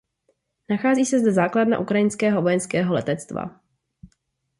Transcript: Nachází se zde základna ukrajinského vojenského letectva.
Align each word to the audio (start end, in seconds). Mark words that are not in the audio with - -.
Nachází 0.69 1.05
se 1.05 1.19
zde 1.19 1.31
základna 1.31 1.79
ukrajinského 1.79 2.41
vojenského 2.41 2.93
letectva. 2.93 3.61